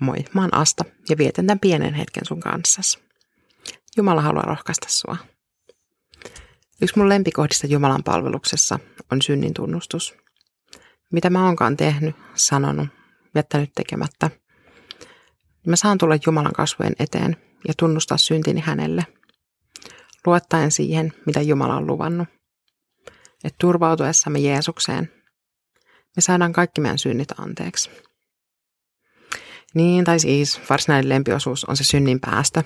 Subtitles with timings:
[0.00, 2.98] Moi, mä oon Asta ja vietän tämän pienen hetken sun kanssas.
[3.96, 5.16] Jumala haluaa rohkaista sua.
[6.82, 8.78] Yksi mun lempikohdista Jumalan palveluksessa
[9.12, 10.14] on synnin tunnustus.
[11.12, 12.88] Mitä mä oonkaan tehnyt, sanonut,
[13.34, 14.30] jättänyt tekemättä.
[15.66, 17.36] Mä saan tulla Jumalan kasvojen eteen
[17.68, 19.06] ja tunnustaa syntini hänelle.
[20.26, 22.28] Luottaen siihen, mitä Jumala on luvannut.
[23.44, 25.12] Että turvautuessamme Jeesukseen,
[26.16, 27.90] me saadaan kaikki meidän synnit anteeksi.
[29.76, 32.64] Niin, tai siis varsinainen lempiosuus on se synnin päästä.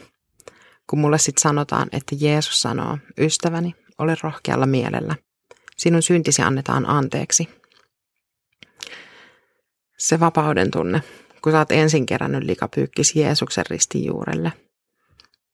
[0.91, 5.15] Kun mulle sitten sanotaan, että Jeesus sanoo, ystäväni, ole rohkealla mielellä.
[5.77, 7.48] Sinun syntisi annetaan anteeksi.
[9.98, 11.02] Se vapauden tunne,
[11.42, 14.52] kun sä oot ensin kerännyt likapyykkis Jeesuksen ristin juurelle.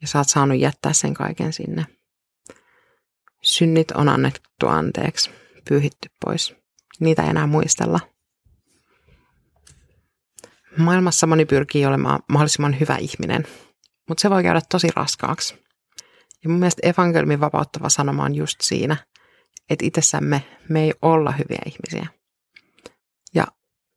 [0.02, 1.86] Ja sä oot saanut jättää sen kaiken sinne.
[3.42, 5.30] Synnit on annettu anteeksi,
[5.68, 6.54] pyyhitty pois.
[7.00, 8.00] Niitä ei enää muistella.
[10.76, 13.44] Maailmassa moni pyrkii olemaan mahdollisimman hyvä ihminen,
[14.08, 15.54] mutta se voi käydä tosi raskaaksi.
[16.44, 18.96] Ja mun mielestä evankeliumin vapauttava sanoma on just siinä,
[19.70, 22.06] että itsessämme me ei olla hyviä ihmisiä.
[23.34, 23.46] Ja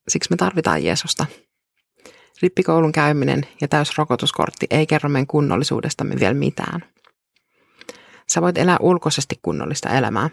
[0.07, 1.25] siksi me tarvitaan Jeesusta.
[2.41, 6.83] Rippikoulun käyminen ja täys rokotuskortti ei kerro meidän kunnollisuudestamme vielä mitään.
[8.29, 10.29] Sä voit elää ulkoisesti kunnollista elämää,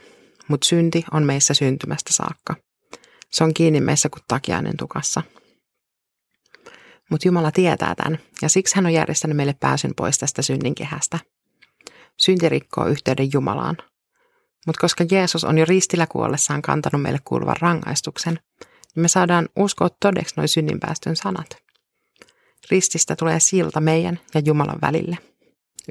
[0.49, 2.57] mutta synti on meissä syntymästä saakka.
[3.31, 5.23] Se on kiinni meissä kuin takiainen tukassa–
[7.11, 11.19] mutta Jumala tietää tämän ja siksi hän on järjestänyt meille pääsyn pois tästä synninkehästä.
[12.17, 13.77] Synti rikkoo yhteyden Jumalaan.
[14.67, 18.39] Mutta koska Jeesus on jo ristillä kuollessaan kantanut meille kuuluvan rangaistuksen,
[18.95, 21.57] niin me saadaan uskoa todeksi noin synninpäästön sanat.
[22.71, 25.19] Rististä tulee silta meidän ja Jumalan välille.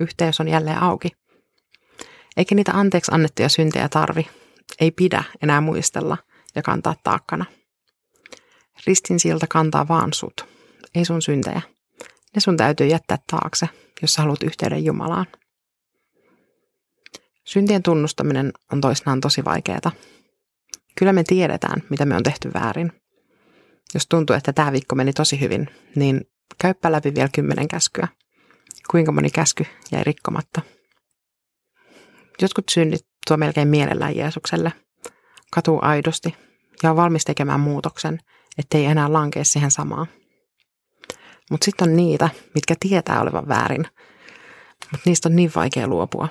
[0.02, 1.10] Yhteys on jälleen auki.
[2.38, 4.28] Eikä niitä anteeksi annettuja syntejä tarvi,
[4.80, 6.18] ei pidä enää muistella
[6.56, 7.46] ja kantaa taakkana.
[8.88, 10.55] Ristin silta kantaa vaan sut
[10.96, 11.62] ei sun syntejä.
[12.36, 13.70] Ne sun täytyy jättää taakse,
[14.02, 15.26] jos sä haluat yhteyden Jumalaan.
[17.44, 19.92] Syntien tunnustaminen on toisinaan tosi vaikeaa.
[20.98, 22.92] Kyllä me tiedetään, mitä me on tehty väärin.
[23.94, 26.22] Jos tuntuu, että tämä viikko meni tosi hyvin, niin
[26.58, 28.08] käyppä läpi vielä kymmenen käskyä.
[28.92, 30.62] Kuinka moni käsky jäi rikkomatta.
[32.42, 34.74] Jotkut synnit tuo melkein mielellään Jeesukselle.
[35.52, 36.36] Katuu aidosti
[36.84, 38.20] ja on valmis tekemään muutoksen,
[38.58, 40.08] ettei enää lankea siihen samaan.
[41.52, 43.86] Mutta sitten on niitä, mitkä tietää olevan väärin,
[44.92, 46.28] mutta niistä on niin vaikea luopua.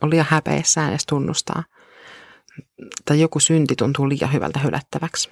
[0.00, 1.64] On liian häpeissään edes tunnustaa,
[3.04, 5.30] tai joku synti tuntuu liian hyvältä hylättäväksi.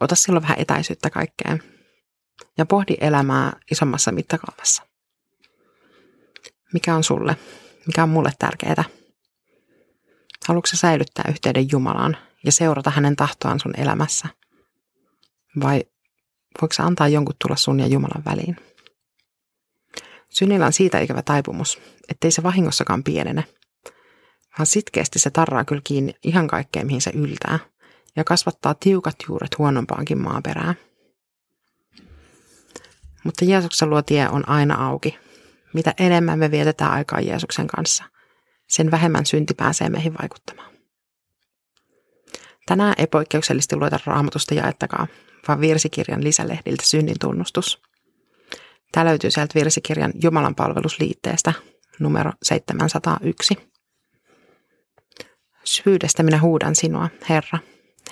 [0.00, 1.62] Ota silloin vähän etäisyyttä kaikkeen
[2.58, 4.82] ja pohdi elämää isommassa mittakaavassa.
[6.72, 7.36] Mikä on sulle?
[7.86, 8.84] Mikä on mulle tärkeää?
[10.48, 14.28] Haluatko säilyttää yhteyden Jumalaan ja seurata hänen tahtoaan sun elämässä?
[15.60, 15.84] Vai
[16.60, 18.56] Voiko antaa jonkun tulla sun ja Jumalan väliin?
[20.30, 23.44] Synnillä on siitä ikävä taipumus, ettei se vahingossakaan pienene,
[24.58, 27.58] vaan sitkeästi se tarraa kyllä kiinni ihan kaikkeen, mihin se yltää,
[28.16, 30.74] ja kasvattaa tiukat juuret huonompaankin maaperää.
[33.24, 35.18] Mutta Jeesuksen luo tie on aina auki.
[35.74, 38.04] Mitä enemmän me vietetään aikaa Jeesuksen kanssa,
[38.68, 40.65] sen vähemmän synti pääsee meihin vaikuttamaan.
[42.66, 45.08] Tänään ei poikkeuksellisesti lueta raamatusta jaettakaan,
[45.48, 47.82] vaan virsikirjan lisälehdiltä synnin tunnustus.
[48.92, 51.52] Tämä löytyy sieltä virsikirjan Jumalan palvelusliitteestä
[51.98, 53.58] numero 701.
[55.64, 57.58] Syvyydestä minä huudan sinua, Herra.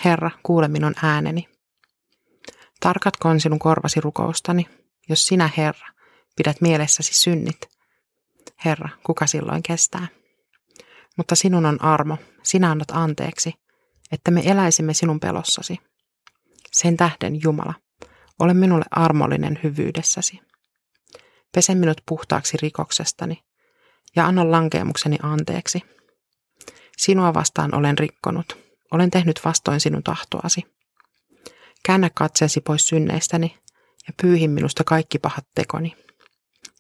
[0.05, 1.49] Herra, kuule minun ääneni.
[2.81, 4.67] Tarkatkoon sinun korvasi rukoustani,
[5.09, 5.87] jos sinä, Herra,
[6.37, 7.59] pidät mielessäsi synnit.
[8.65, 10.07] Herra, kuka silloin kestää?
[11.17, 13.55] Mutta sinun on armo, sinä annat anteeksi,
[14.15, 15.79] että me eläisimme sinun pelossasi.
[16.73, 17.75] Sen tähden, Jumala,
[18.41, 20.41] ole minulle armollinen hyvyydessäsi.
[21.55, 23.45] Pese minut puhtaaksi rikoksestani
[24.17, 25.83] ja anna lankeemukseni anteeksi.
[26.97, 28.59] Sinua vastaan olen rikkonut.
[28.91, 30.63] Olen tehnyt vastoin sinun tahtoasi.
[31.85, 33.59] Käännä katseesi pois synneistäni
[34.07, 35.97] ja pyyhin minusta kaikki pahat tekoni.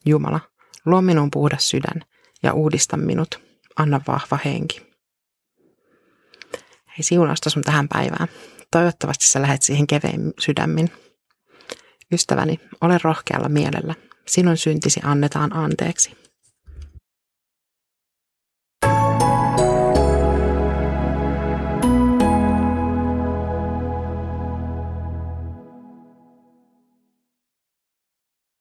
[0.06, 0.40] Jumala,
[0.84, 2.04] luo minun puhdas sydän
[2.42, 3.40] ja uudista minut.
[3.76, 4.93] Anna vahva henki.
[6.98, 8.28] Hei siunausta sun tähän päivään.
[8.70, 10.92] Toivottavasti sä lähet siihen kevein sydämin.
[12.12, 13.94] Ystäväni, ole rohkealla mielellä.
[14.26, 16.16] Sinun syntisi annetaan anteeksi.